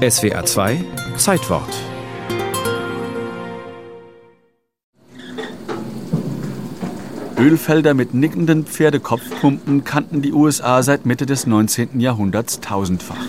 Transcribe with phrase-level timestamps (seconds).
[0.00, 0.82] SWA 2
[1.18, 1.68] Zeitwort
[7.38, 12.00] Ölfelder mit nickenden Pferdekopfpumpen kannten die USA seit Mitte des 19.
[12.00, 13.26] Jahrhunderts tausendfach.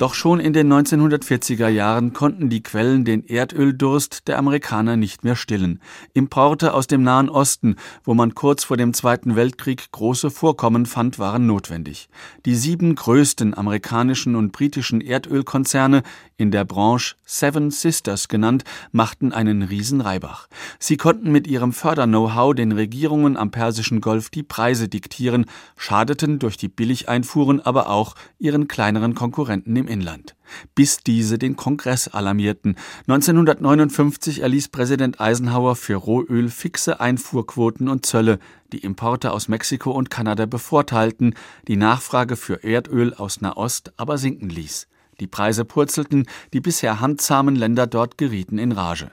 [0.00, 5.36] Doch schon in den 1940er Jahren konnten die Quellen den Erdöldurst der Amerikaner nicht mehr
[5.36, 5.78] stillen.
[6.14, 11.18] Importe aus dem Nahen Osten, wo man kurz vor dem Zweiten Weltkrieg große Vorkommen fand,
[11.18, 12.08] waren notwendig.
[12.46, 16.02] Die sieben größten amerikanischen und britischen Erdölkonzerne,
[16.38, 20.48] in der Branche Seven Sisters genannt, machten einen Riesenreibach.
[20.78, 25.44] Sie konnten mit ihrem Förder-Know-how den Regierungen am Persischen Golf die Preise diktieren,
[25.76, 30.36] schadeten durch die Billigeinfuhren aber auch ihren kleineren Konkurrenten im Inland,
[30.74, 32.76] bis diese den Kongress alarmierten.
[33.08, 38.38] 1959 erließ Präsident Eisenhower für Rohöl fixe Einfuhrquoten und Zölle,
[38.72, 41.34] die Importe aus Mexiko und Kanada bevorteilten,
[41.68, 44.86] die Nachfrage für Erdöl aus Nahost aber sinken ließ.
[45.20, 49.10] Die Preise purzelten, die bisher handzahmen Länder dort gerieten in Rage.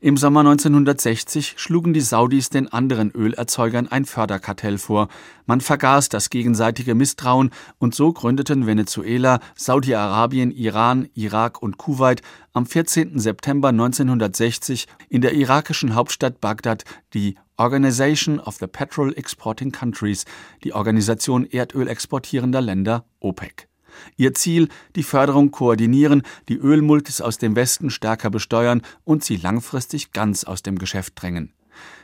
[0.00, 5.08] Im Sommer 1960 schlugen die Saudis den anderen Ölerzeugern ein Förderkartell vor.
[5.46, 12.22] Man vergaß das gegenseitige Misstrauen und so gründeten Venezuela, Saudi-Arabien, Iran, Irak und Kuwait
[12.52, 13.18] am 14.
[13.18, 20.24] September 1960 in der irakischen Hauptstadt Bagdad die Organization of the Petrol Exporting Countries,
[20.62, 23.68] die Organisation Erdöl exportierender Länder OPEC.
[24.16, 30.12] Ihr Ziel die Förderung koordinieren, die Ölmultis aus dem Westen stärker besteuern und sie langfristig
[30.12, 31.52] ganz aus dem Geschäft drängen.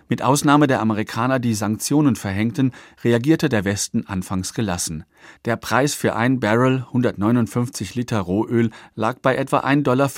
[0.09, 5.05] Mit Ausnahme der Amerikaner, die Sanktionen verhängten, reagierte der Westen anfangs gelassen.
[5.47, 10.11] Der Preis für ein Barrel 159 Liter Rohöl lag bei etwa 1,50 Dollar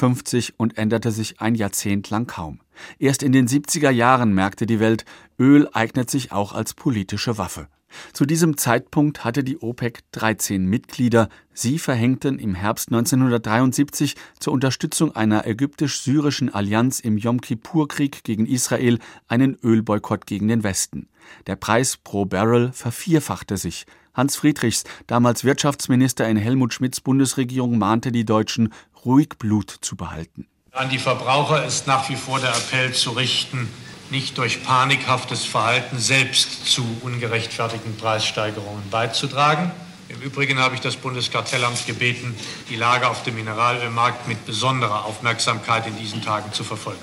[0.56, 2.60] und änderte sich ein Jahrzehnt lang kaum.
[2.98, 5.04] Erst in den 70er Jahren merkte die Welt,
[5.38, 7.68] Öl eignet sich auch als politische Waffe.
[8.12, 11.28] Zu diesem Zeitpunkt hatte die OPEC 13 Mitglieder.
[11.52, 18.98] Sie verhängten im Herbst 1973 zur Unterstützung einer ägyptisch-syrischen Allianz im Yom Kippur-Krieg gegen Israel
[19.28, 21.08] einen Ölboykott gegen den Westen.
[21.46, 23.86] Der Preis pro Barrel vervierfachte sich.
[24.12, 28.72] Hans Friedrichs, damals Wirtschaftsminister in Helmut Schmidts Bundesregierung, mahnte die Deutschen,
[29.04, 30.46] ruhig Blut zu behalten.
[30.74, 33.68] An die Verbraucher ist nach wie vor der Appell zu richten,
[34.10, 39.70] nicht durch panikhaftes Verhalten selbst zu ungerechtfertigten Preissteigerungen beizutragen.
[40.08, 42.34] Im Übrigen habe ich das Bundeskartellamt gebeten,
[42.70, 47.00] die Lage auf dem Mineralölmarkt mit besonderer Aufmerksamkeit in diesen Tagen zu verfolgen.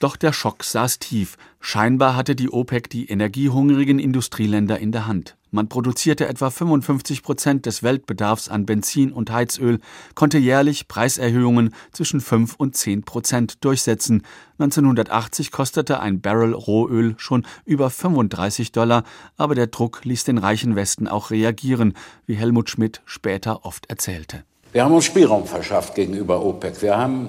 [0.00, 1.36] Doch der Schock saß tief.
[1.60, 5.36] Scheinbar hatte die OPEC die energiehungrigen Industrieländer in der Hand.
[5.54, 9.80] Man produzierte etwa 55 Prozent des Weltbedarfs an Benzin und Heizöl,
[10.14, 14.22] konnte jährlich Preiserhöhungen zwischen 5 und 10 Prozent durchsetzen.
[14.58, 19.04] 1980 kostete ein Barrel Rohöl schon über 35 Dollar,
[19.36, 21.92] aber der Druck ließ den reichen Westen auch reagieren,
[22.24, 24.44] wie Helmut Schmidt später oft erzählte.
[24.72, 26.80] Wir haben uns Spielraum verschafft gegenüber OPEC.
[26.80, 27.28] Wir haben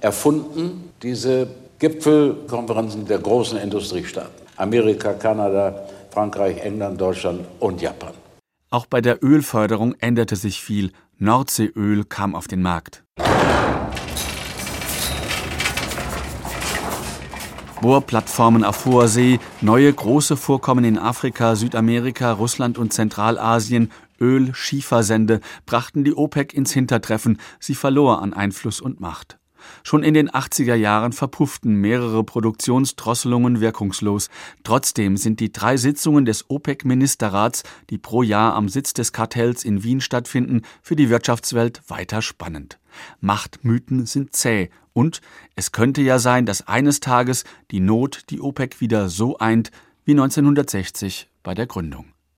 [0.00, 1.48] erfunden, diese
[1.80, 4.44] Gipfelkonferenzen der großen Industriestaaten.
[4.56, 8.14] Amerika, Kanada, Frankreich, England, Deutschland und Japan.
[8.70, 10.92] Auch bei der Ölförderung änderte sich viel.
[11.18, 13.04] Nordseeöl kam auf den Markt.
[17.80, 25.40] Bohrplattformen auf hoher See, neue große Vorkommen in Afrika, Südamerika, Russland und Zentralasien, Öl, Schiefersende
[25.66, 27.38] brachten die OPEC ins Hintertreffen.
[27.58, 29.38] Sie verlor an Einfluss und Macht.
[29.82, 34.30] Schon in den 80er Jahren verpufften mehrere Produktionsdrosselungen wirkungslos.
[34.62, 39.82] Trotzdem sind die drei Sitzungen des OPEC-Ministerrats, die pro Jahr am Sitz des Kartells in
[39.82, 42.78] Wien stattfinden, für die Wirtschaftswelt weiter spannend.
[43.20, 45.20] Machtmythen sind zäh und
[45.56, 49.70] es könnte ja sein, dass eines Tages die Not die OPEC wieder so eint
[50.04, 52.13] wie 1960 bei der Gründung.